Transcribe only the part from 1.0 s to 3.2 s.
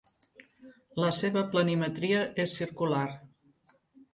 La seva planimetria és circular.